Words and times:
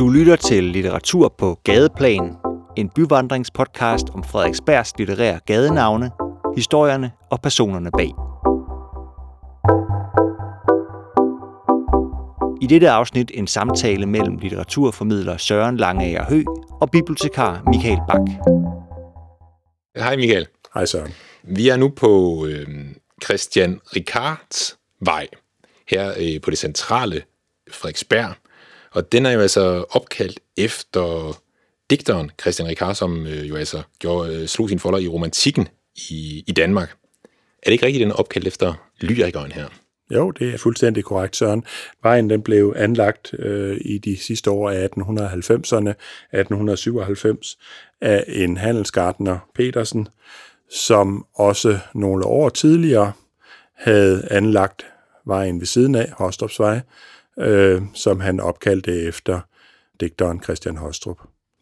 Du 0.00 0.08
lytter 0.08 0.36
til 0.36 0.64
Litteratur 0.64 1.34
på 1.38 1.60
Gadeplan, 1.64 2.36
en 2.76 2.88
byvandringspodcast 2.88 4.06
om 4.14 4.24
Frederiksbergs 4.24 4.92
litterære 4.98 5.40
gadenavne, 5.46 6.10
historierne 6.56 7.12
og 7.30 7.40
personerne 7.42 7.90
bag. 7.90 8.12
I 12.62 12.66
dette 12.66 12.90
afsnit 12.90 13.30
en 13.34 13.46
samtale 13.46 14.06
mellem 14.06 14.36
litteraturformidler 14.36 15.36
Søren 15.36 15.76
Langeager 15.76 16.24
Hø 16.24 16.42
og 16.80 16.90
bibliotekar 16.90 17.62
Michael 17.66 17.98
Bak. 18.08 18.50
Hej 19.96 20.16
Michael. 20.16 20.46
Hej 20.74 20.84
Søren. 20.84 21.12
Vi 21.42 21.68
er 21.68 21.76
nu 21.76 21.88
på 21.88 22.46
øh, 22.46 22.66
Christian 23.24 23.80
Ricards 23.96 24.78
vej, 25.00 25.26
her 25.88 26.12
øh, 26.20 26.40
på 26.40 26.50
det 26.50 26.58
centrale 26.58 27.22
Frederiksberg. 27.70 28.39
Og 28.92 29.12
den 29.12 29.26
er 29.26 29.30
jo 29.30 29.40
altså 29.40 29.84
opkaldt 29.90 30.40
efter 30.56 31.36
digteren 31.90 32.30
Christian 32.40 32.68
Ricard, 32.68 32.94
som 32.94 33.26
øh, 33.26 33.48
jo 33.48 33.56
altså 33.56 33.82
gjorde, 33.98 34.34
øh, 34.34 34.46
slog 34.48 34.68
sin 34.68 34.78
folder 34.78 34.98
i 34.98 35.08
romantikken 35.08 35.68
i, 36.10 36.44
i 36.46 36.52
Danmark. 36.52 36.96
Er 37.62 37.66
det 37.66 37.72
ikke 37.72 37.86
rigtigt, 37.86 38.02
den 38.02 38.10
er 38.10 38.14
opkaldt 38.14 38.46
efter 38.46 38.74
lyrikeren 39.00 39.52
her? 39.52 39.66
Jo, 40.10 40.30
det 40.30 40.54
er 40.54 40.58
fuldstændig 40.58 41.04
korrekt, 41.04 41.36
Søren. 41.36 41.64
Vejen 42.02 42.30
den 42.30 42.42
blev 42.42 42.74
anlagt 42.76 43.34
øh, 43.38 43.80
i 43.80 43.98
de 43.98 44.16
sidste 44.16 44.50
år 44.50 44.70
af 44.70 44.88
1890'erne, 44.96 45.90
1897, 46.32 47.58
af 48.00 48.24
en 48.28 48.56
handelsgartner, 48.56 49.38
Petersen, 49.54 50.08
som 50.70 51.26
også 51.34 51.78
nogle 51.94 52.26
år 52.26 52.48
tidligere 52.48 53.12
havde 53.76 54.28
anlagt 54.30 54.86
vejen 55.26 55.60
ved 55.60 55.66
siden 55.66 55.94
af, 55.94 56.12
Hostopsvej, 56.16 56.80
øh, 57.38 57.82
som 57.94 58.20
han 58.20 58.40
opkaldte 58.40 59.02
efter 59.02 59.40
digteren 60.00 60.42
Christian 60.42 60.76
Hostrup. 60.76 61.18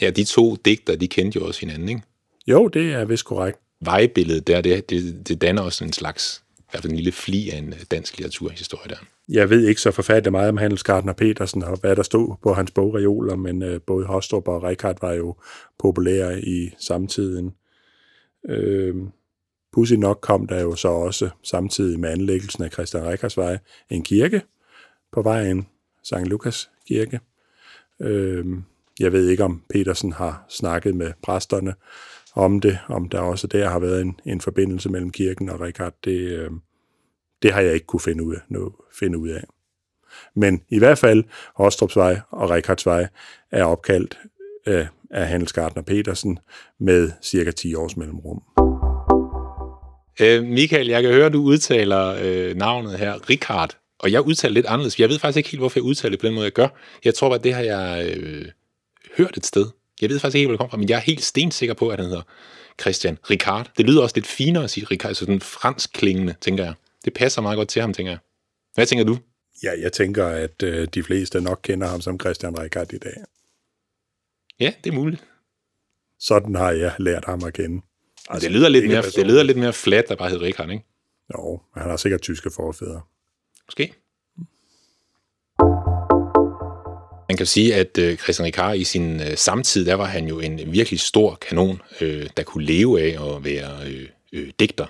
Ja, 0.00 0.10
de 0.10 0.24
to 0.24 0.56
digter, 0.56 0.96
de 0.96 1.08
kendte 1.08 1.38
jo 1.38 1.46
også 1.46 1.60
hinanden, 1.60 1.88
ikke? 1.88 2.02
Jo, 2.46 2.68
det 2.68 2.92
er 2.92 3.04
vist 3.04 3.24
korrekt. 3.24 3.58
Vejbilledet 3.80 4.46
der, 4.46 4.60
det, 4.60 4.90
det, 4.90 5.28
det 5.28 5.40
danner 5.40 5.62
også 5.62 5.84
en 5.84 5.92
slags, 5.92 6.42
i 6.58 6.62
hvert 6.70 6.82
fald 6.82 6.92
en 6.92 6.96
lille 6.96 7.12
fli 7.12 7.50
af 7.50 7.58
en 7.58 7.74
dansk 7.90 8.18
litteraturhistorie 8.18 8.88
der. 8.88 8.96
Jeg 9.28 9.50
ved 9.50 9.68
ikke 9.68 9.80
så 9.80 9.90
forfærdeligt 9.90 10.32
meget 10.32 10.48
om 10.48 10.56
Handelsgartner 10.56 11.12
Petersen 11.12 11.62
og 11.62 11.78
hvad 11.80 11.96
der 11.96 12.02
stod 12.02 12.36
på 12.42 12.54
hans 12.54 12.70
bogreoler, 12.70 13.36
men 13.36 13.62
øh, 13.62 13.80
både 13.86 14.06
Hostrup 14.06 14.48
og 14.48 14.62
Richard 14.62 14.96
var 15.00 15.12
jo 15.12 15.36
populære 15.78 16.40
i 16.40 16.70
samtiden. 16.78 17.54
Øh, 18.48 18.94
Pussy 19.72 19.94
nok 19.94 20.18
kom 20.22 20.46
der 20.46 20.60
jo 20.60 20.74
så 20.74 20.88
også 20.88 21.30
samtidig 21.42 22.00
med 22.00 22.10
anlæggelsen 22.10 22.64
af 22.64 22.72
Christian 22.72 23.08
Rickers 23.08 23.36
vej 23.36 23.58
en 23.90 24.02
kirke 24.02 24.42
på 25.12 25.22
vejen, 25.22 25.66
St. 26.02 26.26
Lukas 26.26 26.70
kirke. 26.88 27.20
Øh, 28.00 28.46
jeg 29.00 29.12
ved 29.12 29.28
ikke, 29.28 29.44
om 29.44 29.62
Petersen 29.70 30.12
har 30.12 30.44
snakket 30.48 30.94
med 30.94 31.12
præsterne 31.22 31.74
om 32.34 32.60
det, 32.60 32.78
om 32.88 33.08
der 33.08 33.20
også 33.20 33.46
der 33.46 33.68
har 33.68 33.78
været 33.78 34.00
en, 34.00 34.20
en 34.26 34.40
forbindelse 34.40 34.88
mellem 34.88 35.10
kirken 35.10 35.48
og 35.48 35.60
Richard. 35.60 35.94
Det, 36.04 36.20
øh, 36.20 36.50
det 37.42 37.52
har 37.52 37.60
jeg 37.60 37.74
ikke 37.74 37.86
kunne 37.86 38.00
finde 38.00 38.24
ud, 38.24 38.34
af, 38.34 38.40
nu, 38.48 38.72
finde 38.98 39.18
ud 39.18 39.28
af. 39.28 39.44
Men 40.34 40.62
i 40.68 40.78
hvert 40.78 40.98
fald, 40.98 41.24
Hostrupsvej 41.54 42.20
og 42.30 42.50
Richardsvej 42.50 43.06
er 43.50 43.64
opkaldt 43.64 44.18
øh, 44.66 44.86
af 45.10 45.26
Handelsgartner 45.26 45.82
Petersen 45.82 46.38
med 46.78 47.10
cirka 47.22 47.50
10 47.50 47.74
års 47.74 47.96
mellemrum. 47.96 48.42
Øh, 50.20 50.44
Michael, 50.44 50.86
jeg 50.86 51.02
kan 51.02 51.12
høre, 51.12 51.28
du 51.28 51.42
udtaler 51.42 52.16
øh, 52.22 52.56
navnet 52.56 52.98
her, 52.98 53.30
Richard, 53.30 53.76
og 54.02 54.12
jeg 54.12 54.20
udtaler 54.20 54.54
lidt 54.54 54.66
anderledes. 54.66 55.00
Jeg 55.00 55.08
ved 55.08 55.18
faktisk 55.18 55.36
ikke 55.36 55.48
helt, 55.48 55.60
hvorfor 55.60 55.78
jeg 55.78 55.84
udtaler 55.84 56.10
det 56.10 56.20
på 56.20 56.26
den 56.26 56.34
måde, 56.34 56.44
jeg 56.44 56.52
gør. 56.52 56.68
Jeg 57.04 57.14
tror 57.14 57.28
bare, 57.28 57.38
det 57.38 57.54
har 57.54 57.62
jeg 57.62 58.16
øh, 58.16 58.44
hørt 59.16 59.36
et 59.36 59.46
sted. 59.46 59.66
Jeg 60.00 60.10
ved 60.10 60.18
faktisk 60.18 60.36
ikke, 60.36 60.46
hvor 60.46 60.52
det 60.52 60.58
kommer 60.58 60.70
fra, 60.70 60.76
men 60.76 60.88
jeg 60.88 60.96
er 60.96 61.00
helt 61.00 61.22
stensikker 61.22 61.74
på, 61.74 61.88
at 61.88 61.98
han 61.98 62.08
hedder 62.08 62.22
Christian 62.80 63.18
Ricard. 63.30 63.70
Det 63.76 63.86
lyder 63.86 64.02
også 64.02 64.16
lidt 64.16 64.26
finere 64.26 64.64
at 64.64 64.70
sige 64.70 64.86
Ricard, 64.90 65.08
altså 65.08 65.24
sådan 65.24 65.40
fransk 65.40 65.92
klingende, 65.92 66.34
tænker 66.40 66.64
jeg. 66.64 66.74
Det 67.04 67.12
passer 67.14 67.42
meget 67.42 67.56
godt 67.56 67.68
til 67.68 67.82
ham, 67.82 67.92
tænker 67.92 68.12
jeg. 68.12 68.18
Hvad 68.74 68.86
tænker 68.86 69.04
du? 69.04 69.18
Ja, 69.62 69.70
jeg 69.80 69.92
tænker, 69.92 70.26
at 70.26 70.62
øh, 70.62 70.88
de 70.94 71.02
fleste 71.02 71.40
nok 71.40 71.60
kender 71.62 71.86
ham 71.86 72.00
som 72.00 72.20
Christian 72.20 72.58
Ricard 72.58 72.92
i 72.92 72.98
dag. 72.98 73.14
Ja, 74.60 74.72
det 74.84 74.90
er 74.90 74.94
muligt. 74.94 75.24
Sådan 76.18 76.54
har 76.54 76.70
jeg 76.70 76.94
lært 76.98 77.24
ham 77.24 77.44
at 77.44 77.52
kende. 77.52 77.82
Altså, 78.28 78.48
det, 78.48 78.56
lyder 78.56 78.68
lidt 78.68 78.86
mere, 78.86 79.02
det 79.02 79.26
lyder 79.26 79.42
lidt 79.42 79.58
mere 79.58 79.72
flat, 79.72 80.08
der 80.08 80.16
bare 80.16 80.30
hedder 80.30 80.44
Richard, 80.44 80.70
ikke? 80.70 80.84
Jo, 81.34 81.60
han 81.74 81.90
har 81.90 81.96
sikkert 81.96 82.20
tyske 82.20 82.50
forfædre. 82.50 83.00
Måske. 83.72 83.94
Man 87.28 87.36
kan 87.36 87.46
sige, 87.46 87.74
at 87.74 87.98
øh, 87.98 88.16
Christian 88.16 88.46
Ricard 88.46 88.76
i 88.76 88.84
sin 88.84 89.20
øh, 89.20 89.36
samtid, 89.36 89.86
der 89.86 89.94
var 89.94 90.04
han 90.04 90.28
jo 90.28 90.40
en 90.40 90.72
virkelig 90.72 91.00
stor 91.00 91.34
kanon, 91.34 91.82
øh, 92.00 92.28
der 92.36 92.42
kunne 92.42 92.64
leve 92.64 93.02
af 93.02 93.34
at 93.34 93.44
være 93.44 93.86
øh, 93.86 94.08
øh, 94.32 94.50
digter. 94.60 94.86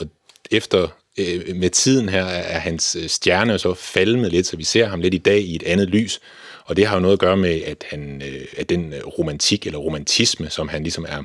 Og 0.00 0.06
efter 0.50 0.88
øh, 1.18 1.56
med 1.56 1.70
tiden 1.70 2.08
her 2.08 2.24
er 2.24 2.58
hans 2.58 2.96
stjerne 3.06 3.58
så 3.58 3.74
falmet 3.74 4.32
lidt, 4.32 4.46
så 4.46 4.56
vi 4.56 4.64
ser 4.64 4.86
ham 4.86 5.00
lidt 5.00 5.14
i 5.14 5.18
dag 5.18 5.40
i 5.40 5.56
et 5.56 5.62
andet 5.62 5.88
lys. 5.88 6.20
Og 6.64 6.76
det 6.76 6.86
har 6.86 6.96
jo 6.96 7.00
noget 7.00 7.12
at 7.12 7.20
gøre 7.20 7.36
med, 7.36 7.62
at, 7.62 7.84
han, 7.90 8.22
øh, 8.22 8.46
at 8.56 8.68
den 8.68 8.94
romantik 9.18 9.66
eller 9.66 9.78
romantisme, 9.78 10.50
som 10.50 10.68
han 10.68 10.82
ligesom 10.82 11.06
er 11.08 11.22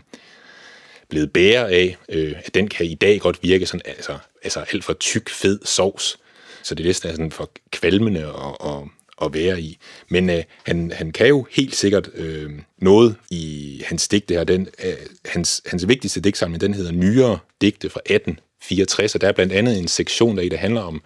blevet 1.09 1.33
bærer 1.33 1.65
af, 1.65 1.97
øh, 2.09 2.35
at 2.45 2.53
den 2.53 2.67
kan 2.67 2.85
i 2.85 2.95
dag 2.95 3.19
godt 3.19 3.43
virke 3.43 3.65
sådan, 3.65 3.81
altså, 3.85 4.17
altså 4.43 4.59
alt 4.73 4.83
for 4.83 4.93
tyk, 4.93 5.29
fed 5.29 5.59
sovs. 5.65 6.17
Så 6.63 6.75
det 6.75 6.85
næsten 6.85 7.09
er 7.09 7.13
sådan 7.13 7.31
for 7.31 7.51
kvalmende 7.71 8.25
at, 8.25 8.69
at, 8.69 8.83
at 9.21 9.33
være 9.33 9.61
i. 9.61 9.77
Men 10.09 10.29
øh, 10.29 10.43
han, 10.65 10.91
han 10.95 11.11
kan 11.11 11.27
jo 11.27 11.47
helt 11.51 11.75
sikkert 11.75 12.09
øh, 12.13 12.51
noget 12.77 13.15
i 13.29 13.81
hans 13.85 14.07
digte 14.07 14.33
her. 14.33 14.43
Den, 14.43 14.67
øh, 14.85 14.93
hans, 15.25 15.61
hans 15.65 15.87
vigtigste 15.87 16.21
digtsamling, 16.21 16.61
den 16.61 16.73
hedder 16.73 16.91
Nyere 16.91 17.39
digte 17.61 17.89
fra 17.89 17.99
1864, 17.99 19.15
og 19.15 19.21
der 19.21 19.27
er 19.27 19.31
blandt 19.31 19.53
andet 19.53 19.79
en 19.79 19.87
sektion 19.87 20.37
der 20.37 20.43
i, 20.43 20.49
der 20.49 20.57
handler 20.57 20.81
om, 20.81 21.01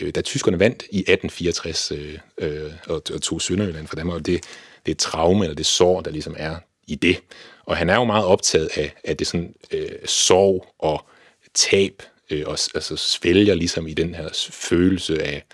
øh, 0.00 0.14
da 0.14 0.20
tyskerne 0.20 0.60
vandt 0.60 0.82
i 0.82 0.98
1864 0.98 1.92
øh, 1.92 2.18
øh, 2.38 2.72
og, 2.86 3.02
og 3.14 3.22
tog 3.22 3.42
Sønderjylland 3.42 3.86
fra 3.86 3.96
Danmark, 3.96 4.16
og 4.16 4.26
det, 4.26 4.44
det 4.86 4.98
traume 4.98 5.44
eller 5.44 5.56
det 5.56 5.66
sår, 5.66 6.00
der 6.00 6.10
ligesom 6.10 6.34
er 6.38 6.56
i 6.86 6.94
det. 6.94 7.18
Og 7.64 7.76
han 7.76 7.90
er 7.90 7.94
jo 7.94 8.04
meget 8.04 8.24
optaget 8.24 8.70
af, 8.76 8.94
af 9.04 9.16
det 9.16 9.26
sådan 9.26 9.54
øh, 9.70 9.88
sorg 10.04 10.66
og 10.78 11.06
tab, 11.54 12.02
øh, 12.30 12.42
og 12.46 12.58
altså 12.74 12.96
svælger 12.96 13.54
ligesom 13.54 13.86
i 13.86 13.94
den 13.94 14.14
her 14.14 14.48
følelse 14.50 15.22
af, 15.22 15.44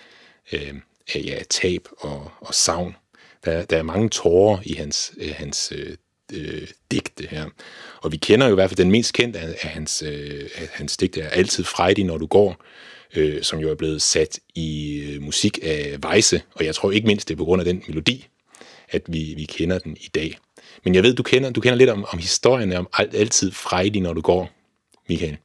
øh, 0.53 0.75
af 1.15 1.23
ja, 1.25 1.43
tab 1.51 1.89
og, 1.99 2.31
og 2.41 2.55
savn. 2.55 2.97
Der, 3.45 3.65
der 3.65 3.79
er 3.79 3.83
mange 3.83 4.09
tårer 4.09 4.59
i 4.65 4.75
hans, 4.75 5.13
øh, 5.17 5.35
hans 5.37 5.73
øh, 5.77 5.97
øh, 6.33 6.69
digte 6.91 7.27
her. 7.31 7.47
Og 8.01 8.13
vi 8.13 8.17
kender 8.17 8.47
jo 8.47 8.53
i 8.53 8.55
hvert 8.55 8.71
fald 8.71 8.79
den 8.79 8.91
mest 8.91 9.13
kendte 9.13 9.39
af, 9.39 9.57
af 9.63 9.71
hans, 9.71 10.03
øh, 10.07 10.49
af 10.55 10.69
hans 10.73 10.97
digte, 10.97 11.21
er 11.21 11.29
Altid 11.29 11.65
Friday, 11.65 12.03
når 12.03 12.19
du 12.19 12.27
går, 12.27 12.57
øh, 13.17 13.43
som 13.43 13.59
jo 13.59 13.71
er 13.71 13.75
blevet 13.75 14.03
sat 14.03 14.39
i 14.55 14.99
øh, 14.99 15.23
musik 15.23 15.59
af 15.63 15.97
Weisse, 16.05 16.43
og 16.55 16.65
jeg 16.65 16.75
tror 16.75 16.91
ikke 16.91 17.07
mindst 17.07 17.29
det 17.29 17.35
er 17.35 17.39
på 17.39 17.45
grund 17.45 17.61
af 17.61 17.65
den 17.65 17.83
melodi, 17.89 18.27
at 18.89 19.03
vi, 19.09 19.35
vi 19.37 19.45
kender 19.45 19.79
den 19.79 19.97
i 20.01 20.09
dag. 20.15 20.39
Men 20.85 20.95
jeg 20.95 21.03
ved, 21.03 21.15
du 21.15 21.23
kender, 21.23 21.51
du 21.51 21.61
kender 21.61 21.77
lidt 21.77 21.91
om, 21.91 22.05
om 22.13 22.19
historien 22.19 22.73
om 22.73 22.89
alt, 22.93 23.15
altid 23.15 23.53
fredig, 23.53 24.03
når 24.03 24.13
du 24.13 24.21
går, 24.21 24.51
Michael. 25.09 25.37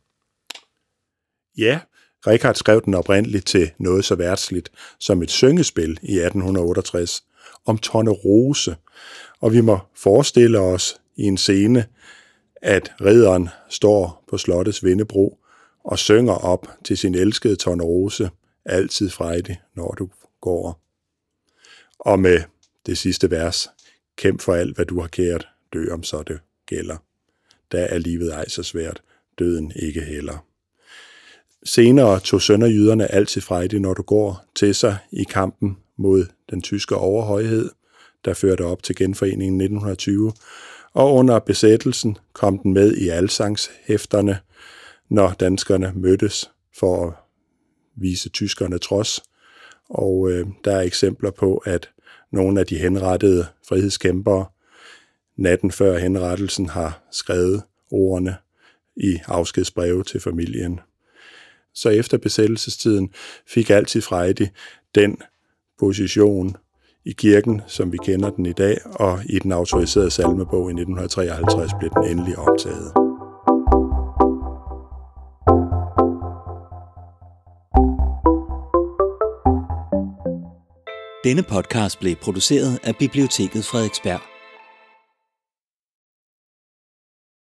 Ja, 1.58 1.80
Richard 2.28 2.56
skrev 2.56 2.82
den 2.86 2.94
oprindeligt 2.94 3.46
til 3.46 3.72
noget 3.78 4.06
så 4.06 4.16
værtsligt 4.16 4.72
som 5.00 5.22
et 5.22 5.32
syngespil 5.32 5.90
i 5.90 6.20
1868 6.20 7.24
om 7.66 7.78
Tonne 7.78 8.12
Rose, 8.12 8.76
og 9.40 9.54
vi 9.54 9.62
må 9.62 9.80
forestille 9.96 10.60
os 10.60 11.02
i 11.16 11.24
en 11.24 11.38
scene, 11.38 11.86
at 12.62 12.94
ridderen 13.02 13.50
står 13.70 14.24
på 14.30 14.38
slottets 14.38 14.84
vindebro 14.84 15.40
og 15.84 16.00
synger 16.00 16.34
op 16.34 16.68
til 16.84 16.98
sin 16.98 17.16
elskede 17.16 17.56
Tonne 17.56 17.84
Rose, 17.84 18.30
altid 18.66 19.10
frejdig, 19.10 19.62
når 19.76 19.92
du 19.92 20.10
går. 20.42 20.82
Og 22.00 22.20
med 22.20 22.42
det 22.86 22.98
sidste 22.98 23.32
vers, 23.32 23.70
kæmp 24.16 24.42
for 24.42 24.54
alt, 24.54 24.76
hvad 24.76 24.86
du 24.86 25.02
har 25.02 25.08
kært, 25.08 25.48
dø 25.74 25.92
om 25.92 26.04
så 26.04 26.24
det 26.24 26.40
gælder. 26.66 26.98
Da 27.72 27.88
er 27.90 27.98
livet 27.98 28.34
ej 28.34 28.48
så 28.48 28.64
svært, 28.64 29.02
døden 29.40 29.72
ikke 29.76 30.02
heller. 30.02 30.47
Senere 31.64 32.20
tog 32.20 32.42
sønderjyderne 32.42 33.12
altid 33.12 33.42
Frejde 33.42 33.80
når 33.80 33.94
du 33.94 34.02
går, 34.02 34.46
til 34.56 34.76
sig 34.76 34.98
i 35.12 35.24
kampen 35.24 35.78
mod 35.98 36.26
den 36.50 36.62
tyske 36.62 36.96
overhøjhed, 36.96 37.70
der 38.26 38.34
førte 38.34 38.62
op 38.62 38.84
til 38.84 38.96
genforeningen 38.96 39.62
1920, 39.62 40.34
og 40.94 41.14
under 41.14 41.40
besættelsen 41.40 42.18
kom 42.34 42.60
den 42.60 42.74
med 42.74 42.94
i 42.94 43.10
alsangshæfterne, 43.10 44.40
når 45.10 45.36
danskerne 45.40 45.94
mødtes 45.96 46.52
for 46.80 47.08
at 47.08 47.14
vise 47.96 48.30
tyskerne 48.30 48.78
trods. 48.78 49.24
Og 49.90 50.32
øh, 50.32 50.48
der 50.66 50.76
er 50.76 50.82
eksempler 50.82 51.32
på, 51.32 51.58
at 51.58 51.90
nogle 52.32 52.60
af 52.60 52.66
de 52.66 52.78
henrettede 52.78 53.46
frihedskæmpere 53.68 54.46
natten 55.38 55.72
før 55.72 55.98
henrettelsen 55.98 56.70
har 56.70 57.08
skrevet 57.12 57.64
ordene 57.92 58.36
i 58.96 59.20
afskedsbreve 59.28 60.04
til 60.04 60.20
familien. 60.20 60.80
Så 61.78 61.90
efter 61.90 62.18
besættelsestiden 62.18 63.10
fik 63.48 63.70
altid 63.70 64.02
Frejdi 64.02 64.48
den 64.96 65.18
position 65.80 66.56
i 67.06 67.12
kirken, 67.12 67.62
som 67.68 67.92
vi 67.92 67.98
kender 68.04 68.30
den 68.30 68.46
i 68.46 68.54
dag, 68.54 68.78
og 68.86 69.20
i 69.26 69.40
den 69.40 69.52
autoriserede 69.52 70.12
salmebog 70.12 70.70
i 70.70 70.74
1953 70.74 71.72
blev 71.80 71.92
den 71.92 72.12
endelig 72.12 72.38
optaget. 72.38 72.92
Denne 81.24 81.44
podcast 81.44 82.00
blev 82.00 82.16
produceret 82.16 82.80
af 82.84 82.96
Biblioteket 82.96 83.66
Frederiksberg. 83.66 84.37